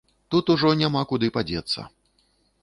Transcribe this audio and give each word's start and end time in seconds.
Тут 0.35 0.47
ужо 0.53 0.71
няма 0.79 1.03
куды 1.11 1.29
падзецца. 1.37 1.87